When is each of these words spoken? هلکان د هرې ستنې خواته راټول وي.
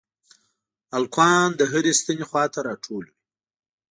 هلکان 0.93 1.47
د 1.59 1.61
هرې 1.71 1.91
ستنې 1.99 2.25
خواته 2.29 2.59
راټول 2.67 3.03
وي. 3.07 3.15